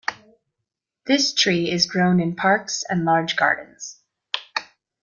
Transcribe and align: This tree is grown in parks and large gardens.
This 1.05 1.31
tree 1.31 1.69
is 1.69 1.85
grown 1.85 2.19
in 2.19 2.35
parks 2.35 2.83
and 2.89 3.05
large 3.05 3.35
gardens. 3.35 4.01